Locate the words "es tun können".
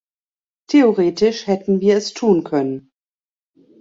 1.95-2.89